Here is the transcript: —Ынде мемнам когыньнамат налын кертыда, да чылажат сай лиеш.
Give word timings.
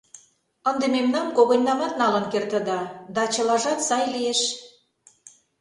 —Ынде 0.69 0.85
мемнам 0.95 1.27
когыньнамат 1.37 1.93
налын 2.01 2.25
кертыда, 2.33 2.79
да 3.15 3.23
чылажат 3.33 3.79
сай 3.87 4.03
лиеш. 4.13 4.41